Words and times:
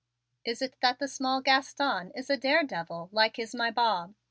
"Is 0.43 0.63
it 0.63 0.77
that 0.81 0.97
the 0.97 1.07
small 1.07 1.41
Gaston 1.41 2.09
is 2.15 2.31
a 2.31 2.35
daredevil 2.35 3.09
like 3.11 3.37
is 3.37 3.53
my 3.53 3.69
Bob?" 3.69 4.15